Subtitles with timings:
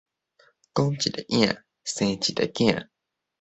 [0.73, 2.89] 講一个影，生一个囝